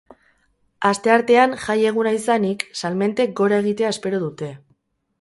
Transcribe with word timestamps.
Asteartean, 0.89 1.53
jai 1.65 1.77
eguna 1.91 2.15
izanik, 2.21 2.67
salmentek 2.83 3.39
gora 3.45 3.63
egitea 3.67 3.97
espero 3.97 4.27
dute. 4.29 4.55